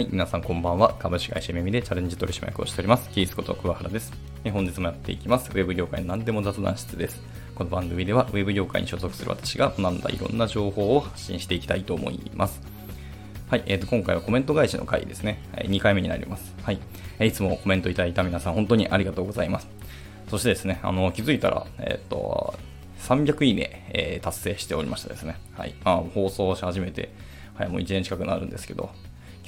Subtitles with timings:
[0.00, 0.94] はい、皆さんこんばんは。
[0.98, 3.10] 株式会社めみでチャレンジ取締役をしております。
[3.10, 4.14] キースこと桑原です。
[4.50, 5.50] 本日もやっていきます。
[5.50, 7.20] ウェブ業界の何でも雑談室です。
[7.54, 12.62] この番組では、ウェブ業界に所属する私が学んだいろんな情報を発信していきたいと思います。
[13.50, 15.38] はい、えー、と今回はコメント返しの回ですね。
[15.54, 16.54] 2回目になります。
[16.62, 16.80] はい。
[17.20, 19.68] いつもコメントいただいた皆さん、本当にありがとうございます。
[20.30, 22.54] そしてですね、あの気づいたら、えっ、ー、と、
[23.00, 25.36] 300いいね、えー、達成しておりましたですね。
[25.58, 25.74] はい。
[25.84, 27.12] まあ、放送し始めて、
[27.52, 28.88] はい、もう1年近くなるんですけど、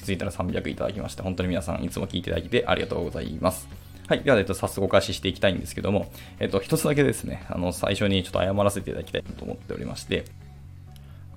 [0.03, 3.69] 気づいたら300いただきまして、本当に皆さんいつも聞いていただいてありがとうございます。
[4.09, 4.23] はい。
[4.23, 10.25] では、えっと、早速お返ししていきたいんですけども、えっと、一つだけですね、あの、最初にちょっと謝らせていただきたいと思っておりまして、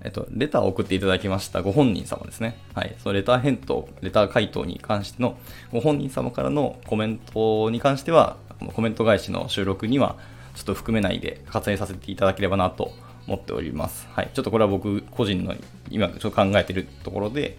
[0.04, 2.58] えっと、レターを送っていただきましたご本人様ですね。
[2.74, 2.96] はい。
[3.00, 5.38] そのレター返答、レター回答に関しての
[5.72, 8.38] ご本人様からのコメントに関しては、
[8.74, 10.16] コメント返しの収録には
[10.55, 12.94] ちょっと含めないで活用させていただければなと
[13.27, 14.08] 思っております。
[14.12, 14.30] はい。
[14.34, 15.55] ちょっとこれは僕個人の
[15.90, 17.57] 今ちょっと考えているところで、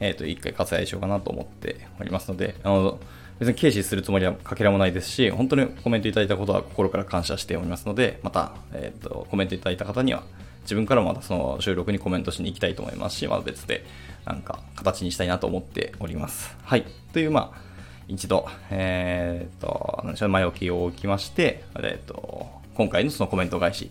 [0.00, 2.98] えっ、ー、と、一回割愛しようかなと思っておりますので、あの、
[3.38, 10.24] 別に軽視するつもりはかけらもないですし、本当にコメントいただいたことは心から感謝しておりますので、また、えっ、ー、と、コメントいただいた方には、
[10.62, 13.84] 自分からもまたその収録にコメントしに行きたいと思いますし、また別で、
[14.26, 16.56] なんか、形にしたいなと思っております。
[16.62, 16.84] はい。
[17.12, 17.60] という、まあ、
[18.08, 23.90] 一度、えっ、ー、と、前置きを置きまして、えっ、と、今回のそのコメント返し、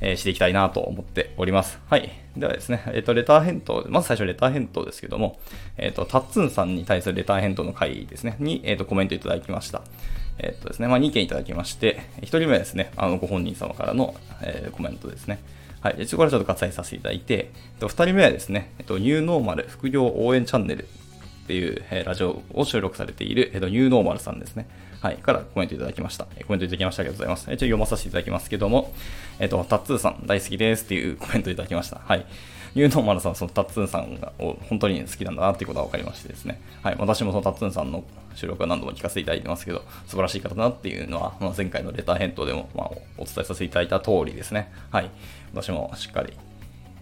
[0.00, 1.78] え、していきたいなと思っております。
[1.88, 2.10] はい。
[2.36, 5.38] ではですね、えっ、ー、と、レター返答、まず最初レター返答ですけども、
[5.78, 9.82] えっ、ー、と、タッツンさんに対するレター返答の回ですね、に、えっ、と、コメントいただきました。
[10.38, 15.38] えっとですね、まあ、2件いただきまして、1人目はですね、あの、ご本人様からの、えコメントですね。
[15.80, 15.96] はい。
[16.00, 20.86] 一応これちょっと割愛させていただいて、えっと、2人目はですね、えっと、ニューノーマル副業応援チャンネルっ
[21.46, 24.66] ていう、えラジオを収録されている、えっと、ニューノーマルさんですね。
[25.00, 26.24] はい、からコメントいただきました。
[26.24, 27.42] コメントいただきましたありがとうございます。
[27.44, 28.92] 一応読まさせていただきますけども、
[29.38, 32.00] えっ、と、タッツーさん大好きですっていう コメントいただきました。
[32.04, 32.26] はい。
[32.74, 36.60] ユーノーマルさん、そのタッツンさんが本当に好きなんだなっていうことが分かりましてですね。
[36.82, 36.96] はい。
[36.98, 44.70] 私もそのタッツンさんの収録は何度も聞かせていただいてますけど、素晴らしい方だなっていうのは、まあ、前回のレター返答でも、まあ、お伝えさせていただいた通りですね。
[44.90, 45.10] はい。
[45.54, 46.34] 私もしっかり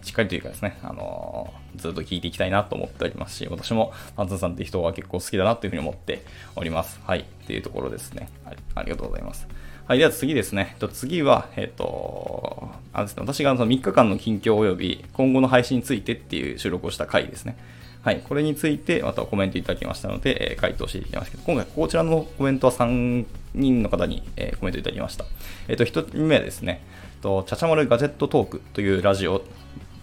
[0.05, 6.23] しっかりというかですね、あのー、ずっと聞いていきたいなと思っておりますし、私もパンツンさんって人は結構好きだなというふうに思って
[6.55, 7.01] おります。
[7.03, 7.21] はい。
[7.21, 8.29] っていうところですね。
[8.43, 8.57] はい。
[8.75, 9.47] ありがとうございます。
[9.87, 9.97] はい。
[9.97, 10.77] では次ですね。
[10.93, 17.57] 次は、えっ、ー、と、あですね、私がその3日間の近況及び今後の配信についてっていう収録をした回ですね。
[18.03, 18.19] はい。
[18.19, 25.25] これについてまたコメントいただきましたので、えー、回答していきますけど、今回こちらのコメントは3人の方に、えー、コメントいただきました。
[25.67, 26.83] えっ、ー、と、1人目はですね、
[27.25, 29.41] と、ちゃちゃまるガジェットトークというラジオ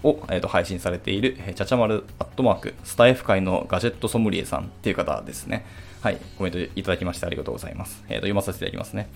[0.02, 5.64] を、えー、と配信されている、えー、ちゃちゃまるアットマーク、スタイフ界のガジェットソムリエさんっていう方ですね。
[6.00, 8.02] はい、コメントいただきましてありがとうございます。
[8.08, 9.08] えー、と読ませていただきますね。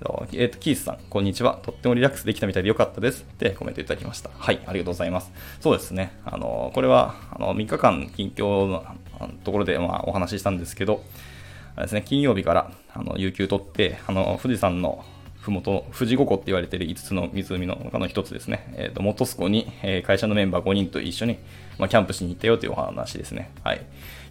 [0.00, 1.58] えー、とキースさん、こんにちは。
[1.62, 3.22] とってもリラックスできたみたいでよかったです。
[3.22, 4.30] ってコメントいただきました。
[4.38, 5.32] はい、ありがとうございます。
[5.60, 6.12] そうですね。
[6.24, 8.84] あのこれはあの3日間近況の
[9.42, 11.02] ところで、まあ、お話ししたんですけど、
[11.74, 15.04] あれですね、金曜日からあの有給取って、あの富士山の
[15.48, 21.38] ふもと、富士五湖って言われている5つの湖の中の1つですね、えーと、元栖湖に、えー、会社のメンバー5人と一緒に、
[21.78, 23.50] まあ、キャンプしに行ったよというお話ですね。
[23.64, 23.84] はい。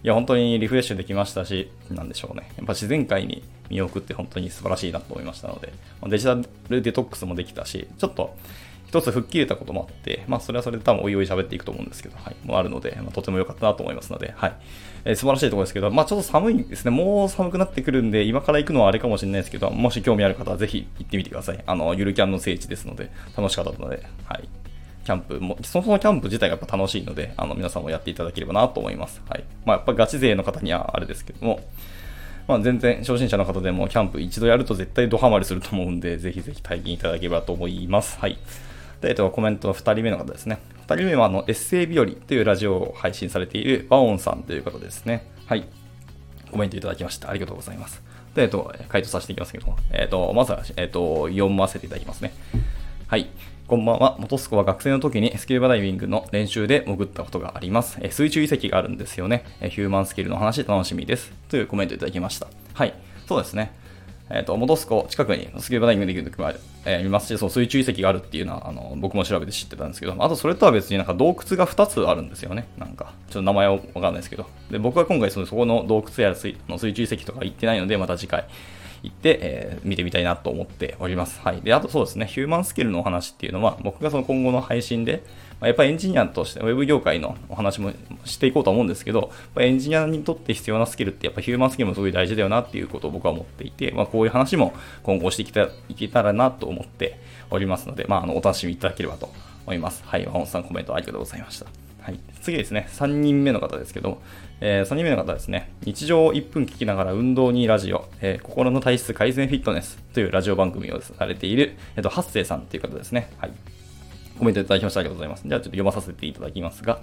[0.04, 2.50] いや、本当にリフレッシュできましたし、なんでしょうね。
[2.56, 5.72] やっぱ自然界に身を置くって本当に素晴らしいなと思いましたので、
[6.06, 6.36] デジタ
[6.68, 8.34] ルデトックスもできたし、ちょっと
[8.88, 14.56] 一つ吹っ切れたこともあって、まあ、それはそれで多分おいおい喋っていくと思うんですけど、はい、もあるので、まあ、とても良かったなと思いますので、はい。
[15.04, 16.90] えー、素晴らしいところですけど、まあ、ちょっと寒いですね。
[16.90, 21.62] もう寒くなってくるんで、今から行くのはあれかもしれないですけど、もし興味ある方はぜひ行ってみてください。
[21.66, 24.48] あの、ゆるキャンの聖地ですので、楽しかったので、はい。
[25.04, 29.20] キャンプも、そもそもキャンプ自体がやっぱ楽しいので、あの、皆さんもやっていただければなと思います。
[29.28, 29.44] はい。
[29.66, 31.60] まあ、やっぱガチ勢の方にはあれですけども、
[32.48, 38.18] まあ、全然初心者の方でもキャンプ一度やると絶対ドハマりすると思うんで、ぜひぜひ体験いただければと思います。
[38.18, 38.38] はい。
[39.00, 40.58] で、えっと、コメントの2人目の方ですね。
[40.86, 45.26] 2人目は、あの、エッセイ日和というラジオを配信されているバオンさんという方ですね。
[45.46, 45.68] はい。
[46.50, 47.30] コメントいただきました。
[47.30, 48.02] ありがとうございます。
[48.34, 52.32] で、えっと、回答させていきますけども、えっと、まずは、えっと、読ませていただきますね。
[53.06, 53.28] はい。
[53.66, 54.16] こんばんは。
[54.18, 57.98] 元栖湖は学生の時にスキューバダイビングの練習で潜ったことがあります。
[58.00, 59.44] え水中遺跡があるんですよね。
[59.60, 61.32] えヒューマンスキルの話楽しみです。
[61.50, 62.46] というコメントいただきました。
[62.72, 62.94] はい。
[63.26, 63.72] そうですね。
[64.30, 72.68] えっ、ー、と、元栖湖近くにスキューバダイビングできる時もある、えー、見ますし、その水中遺跡があるっていうのは、あの、僕も調べて知ってたんですけど、あとそれとは別になんか洞窟が2つあるんですよね。
[72.76, 74.46] なんか、ちょっと名前はわかんないですけど。
[74.70, 78.44] で、僕は今回そのそこの洞窟や水の水中遺跡とか行ってないので、また次回
[79.02, 81.40] 行って、えー、見てみたいなと思っております。
[81.42, 81.60] はい。
[81.62, 85.22] で、あとそうですね、ヒューマンスキルのお話っていうのは、僕がその今後の配信で、
[85.60, 87.92] まやっぱりエンジニアとして、ウェブ業界のお話も
[88.24, 97.18] していこうと思うんですけど、まエンジニアにとって必要なスキルって、やっぱヒューマンスキルもすごい大事だよなっていうことを僕は思っていて、まあ、こういう話も今後していけたいけたらなと思って
[97.50, 99.30] おりますので、まあ、あのお楽しみいただければと
[99.66, 100.02] 思います。
[100.06, 101.87] はい、和本さんコメントありがとうございました。
[102.08, 102.20] はい。
[102.40, 104.22] 次ですね、3人目の方ですけど、
[104.62, 113.30] えー、3人目の方ですね、日常を1分聞きながら運動にラジオ、えー、心の体質改善フィットネスというラジオ番組をされている、えっ、ー、と、八世さんという方ですね。
[113.36, 113.52] はい。
[114.38, 115.42] コメントいただきましてありがとうございます。
[115.46, 117.00] じゃあちょっと読まさせていただきますが、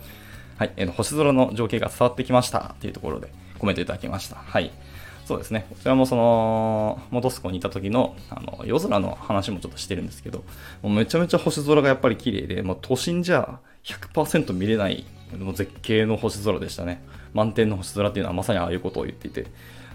[0.57, 0.73] はい。
[0.75, 4.37] えー、星空の情景が伝わってきましたというところでコメントいただきました。
[4.37, 4.71] はい。
[5.25, 5.67] そうですね。
[5.69, 10.43] こちらもその、元栖湖にいた時の、あの、夜空の話もちょっとしてるんですけど、
[10.81, 15.05] もうめちゃめちゃ星空がやっぱり綺麗で、もう都心じゃ100%見れない
[15.53, 17.03] 絶景の星空でしたね。
[17.33, 19.47] 満天の星空っていうのはまさにああいうことを言っていて、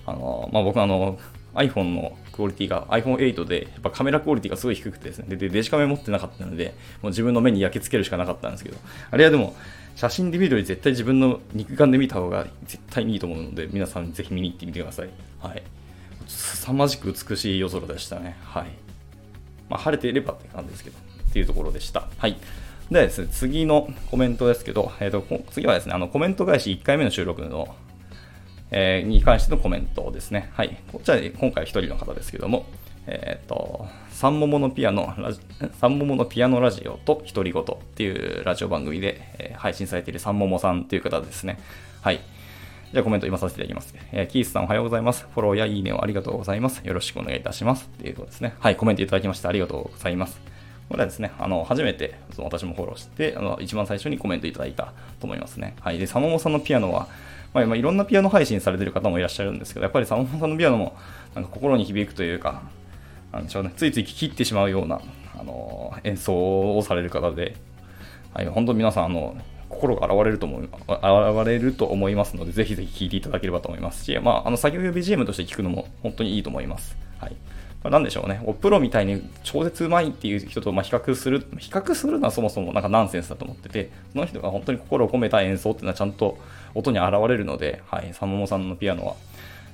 [0.06, 1.18] あの、まあ、僕あの、
[1.54, 8.76] iPhone のクオリティが iPhone8 で、やっぱカメラクオリティがすごい低くてですね、で、デジカメ持ってなかったので、もう自分の目に焼き付けるしかなかったんですけど、
[9.10, 9.56] あれはでも、
[9.96, 15.10] 写真で見るより絶対自分の肉眼で見た方が絶対にいいと思うので、皆さんぜひ見に行ってみてください。
[15.40, 15.62] はい。
[16.26, 18.36] 凄まじく美しい夜空でしたね。
[18.44, 18.66] はい。
[19.68, 20.96] まあ、晴れていればって感じですけど、
[21.28, 22.08] っていうところでした。
[22.18, 22.36] はい。
[22.90, 27.74] でですね、次のコメントですけど、えーと、次はですね、あのコメント返し1回目の収録の、
[28.72, 30.50] えー、に関してのコメントですね。
[30.54, 30.76] はい。
[30.92, 32.66] こちら今回1人の方ですけども、
[33.06, 35.40] えっ、ー、と、三桃のピアノラジ、
[35.80, 37.64] 三桃のピアノラジオと独り言っ
[37.94, 41.60] ていうラジオ番組で、えー、配信されている三桃さんという方ですね。
[42.02, 42.20] はい。
[42.92, 43.94] じゃあコメント今させていただきます。
[44.10, 45.28] えー、キースさんおはようございます。
[45.32, 46.80] フォローやいいねをありがとうございます。
[46.84, 47.88] よろしくお願いいたします。
[47.94, 48.54] っていうことですね。
[48.58, 50.49] はい、コメントいただきましてありがとうございます。
[50.90, 55.76] これはですね、あの、初めて、その私もフォローして、あの、一番最初にコメントいただいたと思いますね。
[55.80, 55.98] はい。
[55.98, 57.06] で、サモモさんのピアノは、
[57.54, 60.96] まあ、まあ、いろんなピアノ配信されてる方もいらっしゃるんですけど、やっぱりサモモさんのピアノも、
[61.36, 62.62] なんか心に響くというか、
[63.32, 65.00] なんでしょうね、ついつい聴き入ってしまうような、
[65.38, 67.54] あの、演奏をされる方で、
[68.34, 69.36] はい、本当皆さん、あの、
[69.68, 76.96] 心が現れると思い、現れると思いますので、ぜひぜひ聴いていただければと思いますし、まあ、あの、作業用 BGM として聴くのも本当にいいと思います。
[77.18, 77.36] はい。
[77.88, 86.36] なんでしょうね、プロみたいに超絶うまいっていう人とま比較する、比較するのはそもそもなんかナンセンスだと思ってて、その人が本当に心を込めた演奏っていうのはちゃんと
[86.74, 89.14] 音に現れるので、はい、サモモさんのピアノは、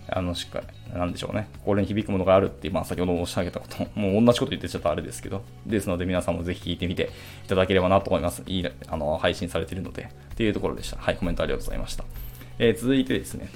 [0.09, 7.11] あの、しっかり、なんでしょうね、心に響くものがあるって、まあ先ほど申し上げたこと、もう同じこと言ってちょっとあれですけど、ですので皆さんもぜひ聞いてみて
[7.45, 8.45] いただければなと思います。
[8.47, 10.05] いい、あの、配信されているので、
[10.35, 10.97] っていうところでした。
[10.97, 12.05] はい、コメントありがとうございました。
[12.61, 13.49] えー、続いてですね、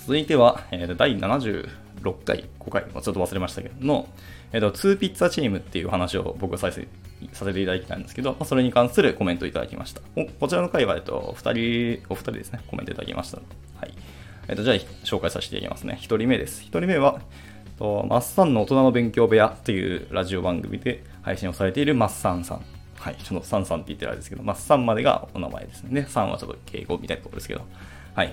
[0.00, 4.08] 続いては、えー、第70 6回、5回、ちょっと忘れましたけど、の、
[4.52, 6.86] えっ、と、2ピッツァチームっていう話を僕はさせ
[7.32, 10.00] させていただきたいんですけど、まあ、それに関するコメントいただきました。
[10.40, 13.38] こちらの回は、えっと、2人、お二人ですね、コメントいただきました。
[13.76, 13.94] はい。
[14.48, 15.98] えっと、じゃあ、紹介させていただきますね。
[16.00, 16.62] 1人目です。
[16.62, 17.20] 1人目は、
[17.78, 22.62] とマッサンの大人の勉強部屋っていうラジオ番組で配信をされているマッサンさん。
[22.96, 26.02] はい、ちょっとサンさんって言ってるあれですけど、マッサンまでがお名前ですね。
[26.02, 27.62] で、サンはちょっと敬語みたいなところですけど、
[28.14, 28.32] はい。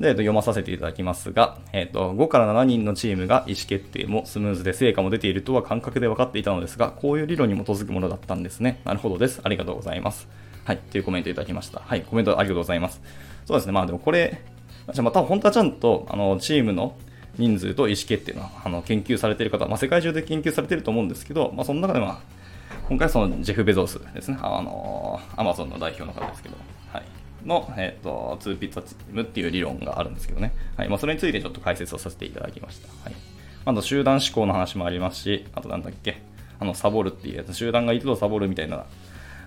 [0.00, 8.80] で、えっと、読まさせていただきますが、えっと、5から7人のチームが意思決定もスムーズで成果も出ているとは感覚で分かっていたのですが、こういう理論に基づくものだったんですね。
[8.84, 9.40] なるほどです。
[9.44, 10.26] ありがとうございます。
[10.64, 10.78] はい。
[10.78, 11.80] というコメントいただきました。
[11.80, 12.00] はい。
[12.00, 13.02] コメントありがとうございます。
[13.44, 13.72] そうですね。
[13.72, 14.40] まあでもこれ、
[14.86, 16.96] まあ、多分本当はちゃんと、あの、チームの
[17.36, 22.20] 人数と意思決定のあの研究されている方、まあ、世界中で研究されていると思うんですけど、まあ、その中では、
[22.88, 26.56] 今回そのジェフ・ベゾスですね、あの、アマゾンの代表の方ですけど、
[26.92, 27.19] はい。
[27.44, 30.52] の、え、ー、と、2ピッツァチームっていう理論があるんですけどね。
[30.76, 30.88] はい。
[30.88, 32.88] まあ、それについてちょっと解説をさせていただきました。
[33.04, 33.14] はい。
[33.64, 36.22] あと、集団思考の話もありますし、あとなんだっけ、
[36.58, 38.84] あの、サボるっていうやつ、集団がいるとサボるみたいな、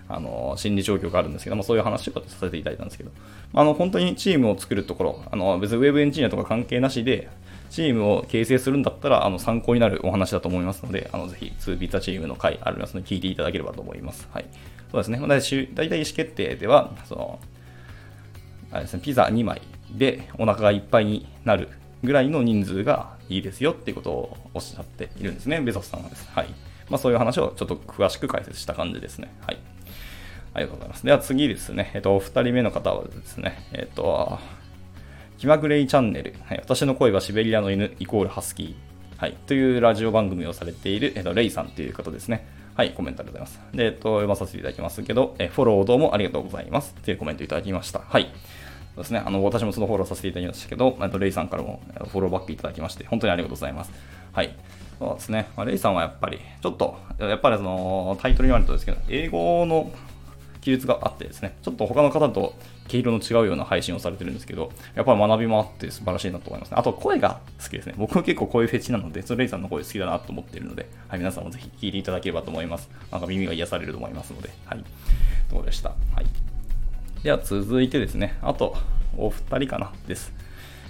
[0.08, 3.10] あの、心理状況があるんですけども、そういう話をさせていただいたんですけど、
[3.54, 7.28] あの、本当にチームを作るところ、あの、別にウェブエンジニアとか関係なしで、
[7.70, 14.28] チームを形成するんだったら、あの、参考になるお話だと思いますので、あの、ぜひ、2ピッツァチームの回ありますので、聞いていただければと思います。
[14.32, 14.44] はい。
[14.92, 15.18] そうですね。
[15.18, 17.40] 大体意思決定では、その、
[18.74, 19.62] あれですね、ピザ2枚
[19.92, 21.68] でお腹がいっぱいになる
[22.02, 26.30] ぐらいの人数がいいですよっていうことをおっしゃっているんですね、ベゾスさんはですね。
[26.34, 26.48] はい。
[26.90, 29.32] まあ、そういう話をちょっと詳しく解説した感じですね。
[29.46, 29.58] はい。
[30.54, 31.06] ありがとうございます。
[31.06, 34.40] では次ですね、えっと、お二人目の方はですね、えっと、
[35.38, 42.46] 気まぐれいチャンネル、はい、私の声はシベリアの犬イコールハスキー、はい、というラジオ番組をされている、えっと、レイさんという方ですね。
[42.76, 43.76] はい、コメントありがとうございます。
[43.76, 46.92] で、えっと、読まさせていただきますけど、えフォローどうもありがとうございます。
[47.04, 48.00] というコメントいただきました。
[48.00, 48.32] はい。
[48.94, 49.22] そうですね。
[49.24, 53.92] あの、私もそのフォローさせていただきましたけど、とレイさんからもフォローバックいただきまして、本当にありがとうございます。
[54.32, 54.54] はい。
[54.98, 55.48] そうですね。
[55.56, 59.90] まあ、レイさんはやっぱり、ちょっと、やっぱりその、タイトルにあるとですけど、英語の
[60.60, 62.54] 記述があってですね、ちょっと他の方と
[62.88, 66.76] 毛色の違うような配信をされてるんですけど、やっぱり学びもあって素晴らしいなと思いますね。
[66.78, 67.94] あと声が好きですね。
[67.98, 72.88] 僕も結構こういうフェチなので、それレイさんの声好きだなと思っているので、はい、皆さんもぜひ聞いていただければと思います。
[73.10, 74.84] なんか耳が癒されると思いますので、はい。
[75.50, 75.90] どうでした？
[75.90, 76.43] はい。
[77.24, 78.76] では続いてですね、あと、
[79.16, 79.94] お二人かな？
[80.06, 80.30] です。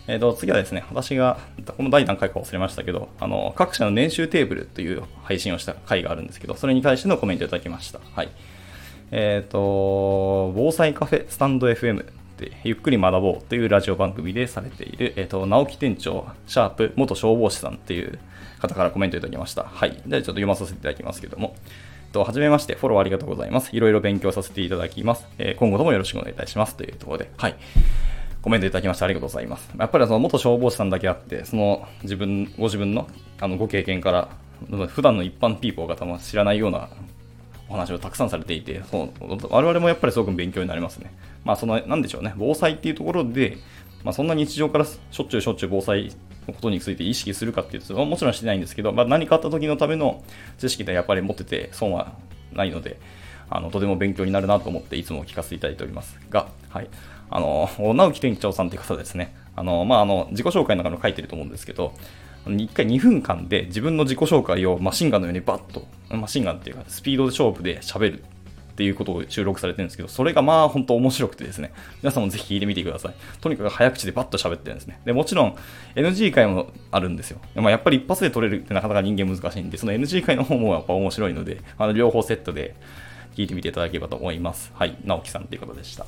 [0.08, 1.38] えっ、ー、と、次はですね、私が、
[1.76, 8.00] この第何回か忘れましたけど、あの、各社の年収テーブルという配信をした回があるんですけど、それに対してのコメントいただきました。
[8.16, 8.30] はい。
[9.12, 12.04] えっ、と、防災カフェスタンド FM
[12.36, 18.18] でゆっくり学ぼうというラジオ番組でされている、えっ、と、直木店長、シャープ元消防士さんっていう
[18.58, 19.62] 方からコメントいただきました。
[19.62, 20.02] はい。
[20.04, 21.54] ではちょっと読まさせていただきますけども、
[22.14, 23.76] と、はじめまして、フォローありがとうございます。
[23.76, 25.26] いろいろ勉強させていただきます。
[25.38, 26.76] え、今後ともよろしくお願いいたします。
[26.76, 27.56] というところで、はい。
[28.40, 29.70] コメントいただきましてありがとうございます。
[29.78, 33.08] やっぱりその元消防士さんだけあって、その自分、ご自分の
[33.40, 34.28] あのご経験から、
[34.86, 36.88] 普段の一般ピーポーが多分知らないような
[37.68, 39.12] お話をたくさんされていて、その
[39.50, 41.12] 我々もやっぱりすごく勉強になりますね。
[41.44, 43.58] まあ、その、なんでしょうね、防災っていうところで、
[44.04, 46.12] まあ、そんな日常からしょっちゅうしょっちゅう防災
[46.52, 50.22] ことについて意識するかっていうと、もちろんしてないんですけど、まあ、何かあった時のための
[50.58, 52.12] 知識でやっぱり持ってて損は
[52.52, 52.98] ないので、
[53.50, 56.88] あのとても勉強になるなと思っていつも聞かせていただいておりますが、はい。
[57.30, 61.94] あの、直木店長さんという方ですね、あの、まあ、あの、自己紹介の中に書いてると思うんですけど、
[62.46, 68.24] 1回2分間で自分の自己紹介をマシンガンのようにバッと、マシンガンっていうかスピード勝負で喋る
[68.74, 73.14] っていうことを収録されてるんですけど、それがまあ本当面白くてですね、皆さんもぜひ聞いてみてください。
[73.40, 75.00] とにかく早口でバッと喋ってるんですね。
[75.04, 75.56] で、もちろん
[75.94, 77.38] NG 回もあるんですよ。
[77.54, 82.74] まあ、やっぱり一発で撮れるってなかなか人間難しいんで、その NG 回の方もやっぱ面白いので、あの両方セットで
[83.36, 84.72] 聞いてみていただければと思います。
[84.74, 86.04] はい、直樹さんということでした。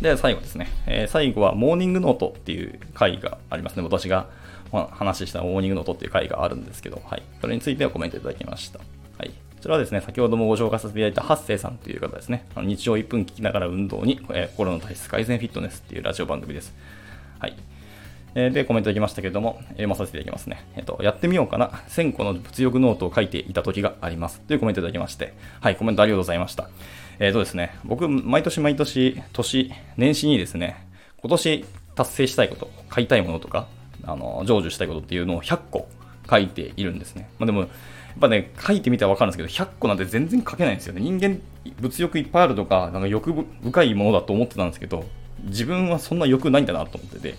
[0.00, 0.68] で、最後ですね。
[0.86, 3.82] えー、最後はモーニングノートっていう回がありますね。
[3.82, 4.28] 私が
[4.70, 7.22] 話したモーニングノートっていう回があるんですけど、はい。
[7.40, 8.80] それについてはコメントいただきました。
[9.66, 9.68] はい。
[9.68, 12.46] ちらはですね、先ほどもご紹介させていただいた八世さんという方ですね。
[12.54, 16.72] あの日常1分聞きながら運動に、えー、心の体質改善フィットネスっていうラジオ番組です。
[17.40, 17.56] はい。
[18.36, 20.64] えー、で、コメントいきましたけれども、読ませていただきますね。
[20.76, 21.68] えっ、ー、と、やってみようかな。
[21.88, 24.40] 1000個の物欲ノートを書いていた時があります。
[24.40, 26.68] というコメントいただきまして、はい、コメントありがとうございました。
[27.18, 30.76] えっ、ー、とですね、僕、毎年毎年、年、年始にですね、
[31.22, 33.66] 今年達成したいこと、買いたいものとか、
[34.04, 35.88] あの、成就したいことっていうのを100個
[36.30, 37.28] 書いているんですね。
[37.38, 37.68] まあでも、
[38.20, 41.00] ぱね、書いてみたらわかるんですけど、100個なんて全然書けないんですよね。
[41.00, 41.40] 人間、
[41.80, 43.32] 物欲いっぱいあるとか、なんか欲
[43.62, 45.04] 深いものだと思ってたんですけど、
[45.44, 47.34] 自分はそんな欲ないんだなと思ってて、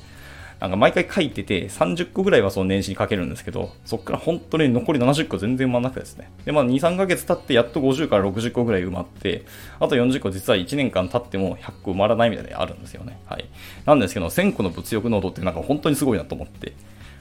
[0.59, 6.31] なんか毎回書いてて、30個ぐらいはその年始に書けるんですけど、そっから本当に残り70個全然埋まんなくてですね。
[6.45, 9.43] で、まあ2、3ヶ月経ってやっと50から60個ぐらい埋まって、
[9.79, 13.19] あと40個実は1年間経っても100個埋まらないみたいなのあるんですよね。
[13.27, 13.45] はい。
[13.85, 16.73] なんですけど、1000個の物欲濃度ってなんか本当にすごいなと思って、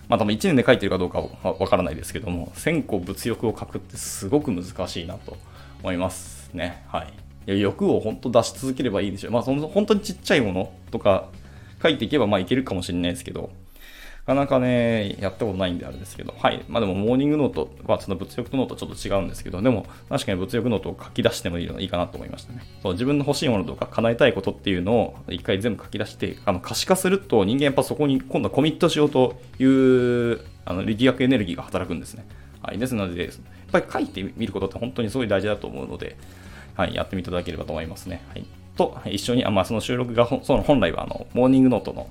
[0.09, 5.37] まあ多分1年で書いてるかどうかはわからないですけども、1000個物欲を書くってすごく難しいなと
[5.83, 6.85] 思いますね。
[6.89, 7.13] はい。
[7.49, 9.33] いや欲を本当出し続ければいいでしょう。
[9.33, 11.29] まあその本当にちっちゃいものとか
[11.83, 13.51] 書いていけばまあいけるかもしれないですけど、
[14.27, 16.65] なかなかね、やったことないんであれですけど、はい。
[16.69, 22.63] まあでも、モーニングノートは、その物欲ノートちょっと違うんですけど、でも、確かに物欲ノートを書き出してもいいのいいかなと思いましたね。
[22.83, 32.27] そう、自分の欲しいものとか叶えたいことっていうのを一回全部書き出して、あの、可視化すると人間やっぱそこに今度はコミットしようという、あの、力学エネルギーが働くんですね。
[32.63, 32.79] はい。
[32.79, 33.33] ですので、やっ
[33.71, 36.17] ぱり書いてみることって本当にすごい大事だと思うので、
[36.75, 36.95] はい。
[36.97, 38.25] やってみていただければと思いますね。
[38.31, 38.45] はい。
[38.77, 42.09] と、一緒に、あまあ、その収録が、その本来は、あの、モーニングノートの、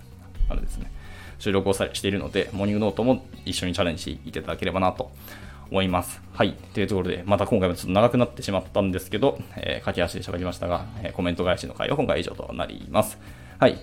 [0.50, 0.90] あれですね、
[1.40, 5.12] 収録をしているので、モーニングノートも一緒にチャレンジしていただければなと
[5.70, 6.22] 思います。
[6.34, 6.54] はい。
[6.74, 13.18] というところで、また今回もちょっと長くなってしまったんですけど、えー、駆け足で喋りましたが、えー、コメント返しの回は今回以上となります。
[13.60, 13.80] はい。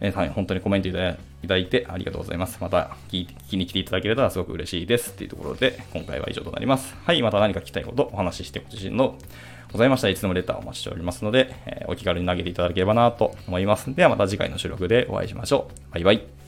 [0.00, 2.58] えー、はい、本当にコメントいただいてありがとうございます。
[2.60, 5.12] また聞きに来ていただければすごく嬉しいです。
[5.14, 6.94] というところで、今回は以上となります。
[7.04, 9.16] はい、また何か聞きたいことお話ししてほしいの
[9.72, 13.94] ございましたらいつでもレターをお待ちしておりますので、えー、お気軽に投げていただければなと思います。
[13.94, 15.94] ではまた次回の収録でお会いしましょう。
[15.94, 16.45] バイバイ。